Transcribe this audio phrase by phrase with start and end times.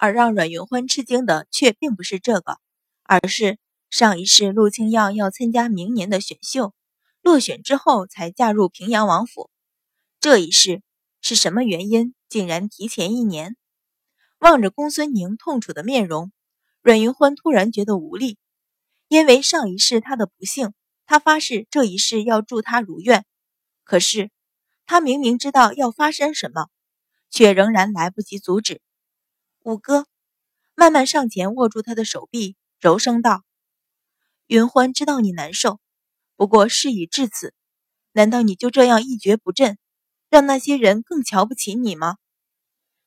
[0.00, 2.58] 而让阮云欢吃惊的却并不是这个，
[3.02, 3.58] 而是
[3.90, 6.72] 上一世陆清耀要参加明年的选秀，
[7.20, 9.50] 落选之后才嫁入平阳王府。
[10.18, 10.80] 这一世
[11.20, 13.58] 是什么原因，竟然提前一年？
[14.38, 16.32] 望着公孙宁痛楚的面容，
[16.80, 18.38] 阮云欢突然觉得无力，
[19.08, 20.72] 因为上一世他的不幸，
[21.04, 23.26] 他发誓这一世要助他如愿。
[23.84, 24.30] 可是
[24.86, 26.68] 他明明知道要发生什么，
[27.28, 28.80] 却仍然来不及阻止。
[29.70, 30.08] 五哥
[30.74, 33.44] 慢慢上前握住他的手臂，柔声道
[34.48, 35.78] ：“云欢知道你难受，
[36.34, 37.54] 不过事已至此，
[38.10, 39.78] 难道你就这样一蹶不振，
[40.28, 42.16] 让那些人更瞧不起你吗？”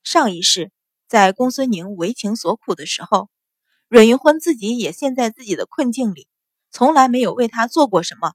[0.02, 0.72] 上一世。
[1.06, 3.28] 在公孙宁为情所苦的时候，
[3.88, 6.26] 阮云欢自己也陷在自己的困境里，
[6.70, 8.32] 从来没有为他做过什么。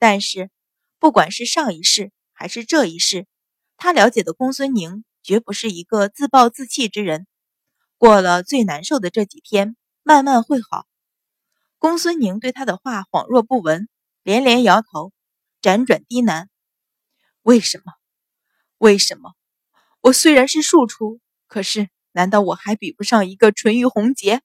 [0.00, 0.50] 但是，
[0.98, 3.28] 不管是上一世还是这一世，
[3.76, 7.26] 他了解的公孙宁绝不是一个自暴自弃之人。
[8.02, 10.88] 过了最难受的这几天，慢慢会好。
[11.78, 13.88] 公孙宁对他的话恍若不闻，
[14.24, 15.12] 连连摇头，
[15.60, 16.48] 辗转低喃
[17.42, 17.92] ：“为什么？
[18.78, 19.34] 为什么？
[20.00, 24.42] 我虽然是庶出，可是……”难道我还比不上一个淳于红杰？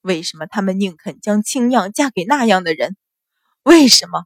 [0.00, 2.96] 为什么他们宁肯将青酿嫁给那样的人？
[3.62, 4.24] 为什么？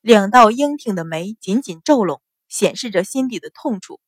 [0.00, 4.00] 两道英挺的眉紧紧皱拢，显示着心底的痛楚。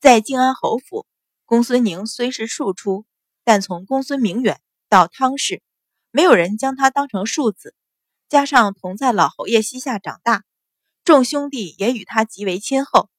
[0.00, 1.06] 在靖安侯府，
[1.44, 3.04] 公孙宁虽是庶出，
[3.44, 5.62] 但从公孙明远到汤氏，
[6.10, 7.74] 没有人将他当成庶子。
[8.28, 10.44] 加上同在老侯爷膝下长大，
[11.04, 13.10] 众兄弟也与他极为亲厚。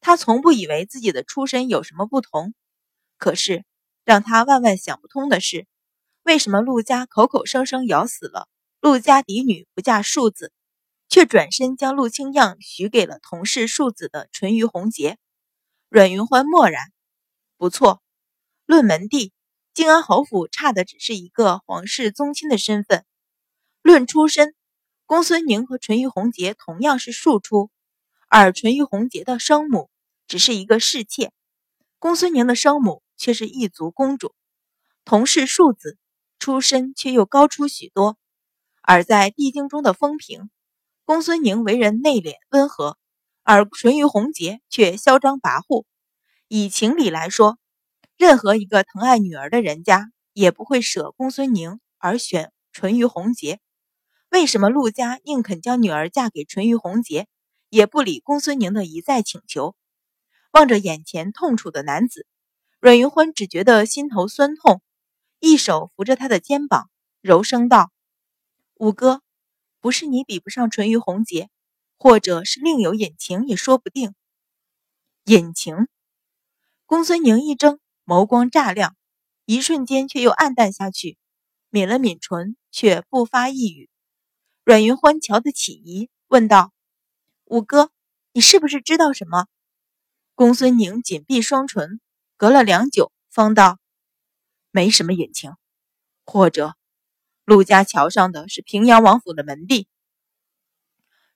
[0.00, 2.54] 他从不以为自己的出身有什么不同。
[3.18, 3.64] 可是，
[4.04, 5.66] 让他万万想不通的是，
[6.22, 8.48] 为什么陆家口口声声咬死了
[8.80, 10.52] 陆家嫡女不嫁庶子，
[11.08, 15.18] 却转身将陆清样许给了同是庶子的淳于红杰？
[15.88, 16.92] 阮云欢默然。
[17.60, 18.00] 不错，
[18.64, 19.34] 论门第，
[19.74, 23.02] 靖安侯府差的只是一个皇室宗亲的身份；
[23.82, 24.54] 论出身，
[25.04, 27.70] 公孙宁和淳于红杰同样是庶出，
[28.30, 29.90] 而淳于红杰的生母
[30.26, 31.32] 只是一个侍妾，
[31.98, 33.02] 公孙宁的生母。
[33.18, 34.34] 却是一族公主，
[35.04, 35.98] 同是庶子，
[36.38, 38.16] 出身却又高出许多。
[38.80, 40.48] 而在帝京中的风评，
[41.04, 42.96] 公孙宁为人内敛温和，
[43.42, 45.84] 而淳于红杰却嚣张跋扈。
[46.52, 47.60] 以情理来说，
[48.16, 53.60] 任何一个疼爱女儿的人家也不会舍公孙宁而选淳于红杰。
[54.30, 57.28] 为什么陆家宁肯将女儿嫁给淳于红杰，
[57.68, 59.76] 也不理公孙宁的一再请求？
[60.50, 62.26] 望着眼前痛楚的男子。
[62.80, 64.82] 阮云欢只觉得心头酸痛，
[65.38, 66.90] 一手扶着他的肩膀，
[67.20, 67.92] 柔声道
[68.74, 69.22] ：“五哥，
[69.80, 71.48] 不是你比不上淳于红杰，
[71.96, 74.14] 或者是另有隐情也说不定。”
[75.26, 75.86] 隐情？
[76.90, 78.96] 公孙宁一怔，眸光乍亮，
[79.44, 81.18] 一瞬间却又暗淡下去，
[81.70, 83.88] 抿了抿唇，却不发一语。
[84.64, 86.72] 阮云欢瞧得起疑，问道
[87.46, 87.92] ：“五哥，
[88.32, 89.46] 你是不是知道什么？”
[90.34, 92.00] 公孙宁紧闭双唇。
[92.36, 93.78] 隔了良久，方道
[94.72, 95.52] ：“没什么隐情，
[96.26, 96.74] 或者
[97.44, 99.86] 陆家桥上的是平阳王府的门第。”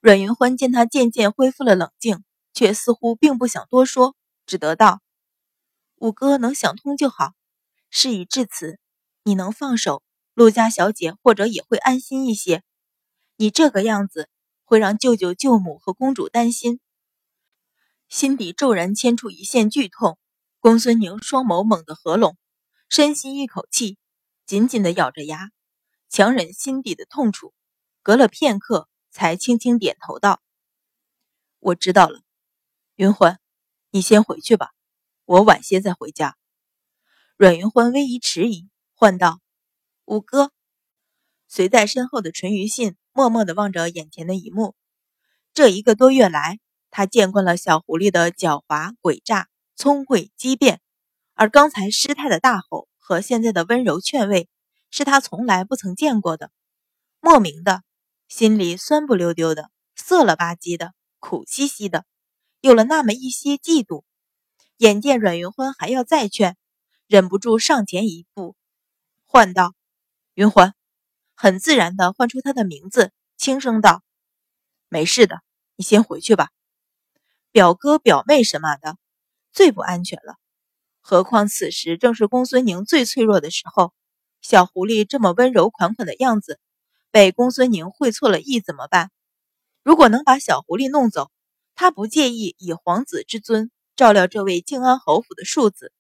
[0.03, 4.17] 阮云欢见他渐渐恢复了冷静，却似乎并不想多说，
[4.47, 5.01] 只得道
[6.05, 7.33] ：“五哥能想通就好。
[7.89, 8.79] 事已至此，
[9.23, 10.03] 你能放手，
[10.35, 12.63] 陆家小姐或者也会安心一些。
[13.37, 14.29] 你这个样子
[14.65, 16.79] 会让舅舅舅母和公主担心。”
[18.11, 20.19] 心底骤然牵出一线剧痛。
[20.61, 22.37] 公孙宁双眸猛地合拢，
[22.91, 23.97] 深吸一口气，
[24.45, 25.51] 紧紧地咬着牙，
[26.11, 27.55] 强忍心底的痛楚。
[28.03, 30.43] 隔了片刻，才轻轻点头道
[31.61, 32.21] ：“我知道了，
[32.97, 33.41] 云欢，
[33.91, 34.73] 你先回去吧，
[35.25, 36.37] 我晚些再回家。”
[37.37, 39.41] 阮云欢微一迟疑，唤道
[40.07, 40.53] ：“五哥。”
[41.49, 44.75] 随在身后的淳于信默默地望着眼前的一幕。
[45.53, 46.59] 这一个多月来，
[46.91, 49.49] 他见惯了小狐狸的狡猾诡诈。
[49.77, 50.81] 聪慧机变，
[51.35, 54.49] 而刚才失态的大吼和现在的温柔劝慰，
[54.89, 56.53] 是他从来不曾见过的。
[57.19, 57.83] 莫名的，
[58.29, 62.05] 心里酸不溜丢的，涩了吧唧的，苦兮兮的，
[62.61, 64.05] 有了那么一些嫉妒。
[64.79, 66.57] 眼见阮云欢还要再劝，
[67.07, 68.57] 忍不住上前一步，
[69.25, 69.75] 唤道
[70.35, 70.75] ：“云欢。”
[71.37, 74.03] 很自然的唤出他的名字，轻声道
[74.89, 75.41] ：“没事的，
[75.77, 76.51] 你先回去吧。
[77.53, 78.97] 表哥表妹什么的。”
[79.53, 80.35] 最不安全了，
[81.01, 83.95] 何况此时正是公孙宁最脆弱的时候。
[84.43, 86.59] 小狐狸这么温柔款款的样子，
[87.13, 89.13] 被公孙宁会错了意怎么办？
[89.85, 91.31] 如果能把小狐狸弄走，
[91.77, 95.93] 他不介意以皇子之尊照料这位靖安侯府的庶子。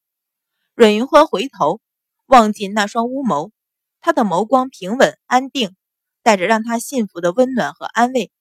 [0.74, 1.80] 阮云欢回头
[2.26, 3.52] 望进那双乌眸，
[4.00, 5.76] 他的眸光平稳安定，
[6.22, 8.32] 带着让他信服的温暖和安慰。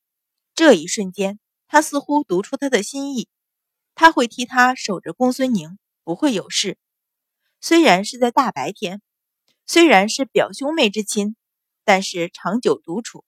[0.55, 3.27] 这一瞬间，他似乎读出他的心意，
[3.93, 6.79] 他会替他守着公孙宁，不会有事。
[7.61, 9.01] 虽然是在大白天，
[9.67, 11.35] 虽然是表兄妹之亲，
[11.83, 13.23] 但是长久独处，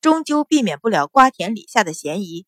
[0.00, 2.44] 终究避免不了瓜田李下的嫌疑。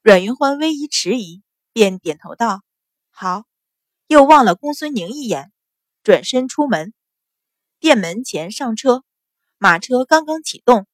[0.00, 1.42] 阮云欢微一迟疑，
[1.78, 2.64] 便点头道
[3.08, 3.44] ：“好。”
[4.08, 5.52] 又望了公孙宁一眼，
[6.02, 6.92] 转身出门。
[7.78, 9.04] 店门前上车，
[9.58, 10.88] 马车刚刚启动，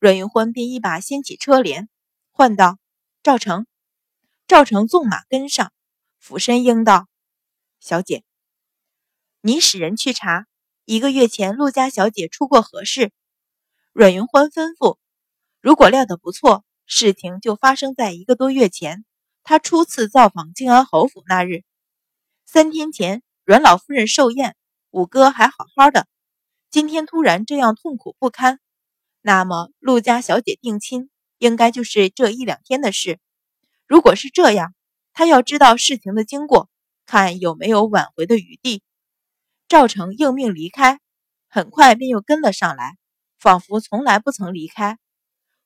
[0.00, 1.88] 阮云欢便一把掀起车帘，
[2.32, 2.76] 唤道
[3.22, 3.68] ：“赵成。”
[4.48, 5.72] 赵成纵马跟上，
[6.18, 7.06] 俯身应道
[7.78, 8.24] ：“小姐。”
[9.42, 10.48] 你使人去查，
[10.84, 13.12] 一个月前陆家小姐出过何事？
[13.92, 14.98] 阮云欢吩咐。
[15.60, 19.04] 如果料得不错，事情就发生在一个多月前，
[19.48, 21.62] 他初次造访靖安侯府那日。
[22.46, 24.56] 三天前，阮老夫人寿宴，
[24.90, 26.08] 五哥还好好的，
[26.68, 28.58] 今天突然这样痛苦不堪。
[29.22, 33.20] 那么陆家小姐定亲，应该就是这一两天的事。
[33.86, 34.74] 如果是这样，
[35.12, 36.68] 他要知道事情的经过，
[37.06, 38.82] 看有没有挽回的余地。
[39.68, 40.98] 赵成应命离开，
[41.48, 42.96] 很快便又跟了上来，
[43.38, 44.98] 仿佛从来不曾离开。